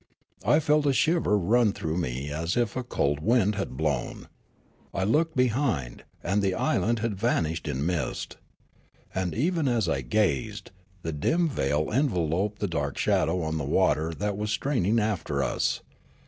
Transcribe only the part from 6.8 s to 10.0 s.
had vanished in mist. And even as